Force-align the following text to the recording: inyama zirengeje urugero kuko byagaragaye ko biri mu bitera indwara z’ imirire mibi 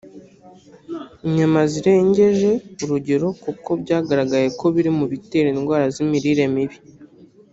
inyama 1.27 1.59
zirengeje 1.71 2.51
urugero 2.83 3.27
kuko 3.43 3.69
byagaragaye 3.81 4.47
ko 4.59 4.65
biri 4.75 4.89
mu 4.97 5.05
bitera 5.11 5.47
indwara 5.53 5.85
z’ 5.93 5.95
imirire 6.03 6.45
mibi 6.55 6.77